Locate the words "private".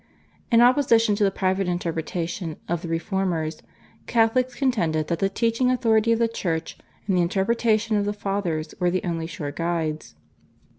1.29-1.67